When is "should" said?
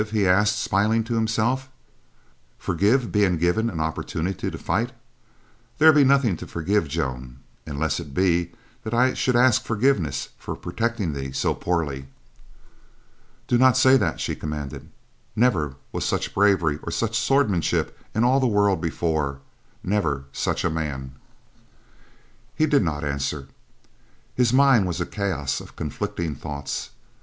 9.13-9.35